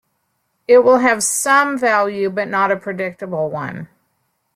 [0.67, 3.87] It will have "some" value, but not a predictable one.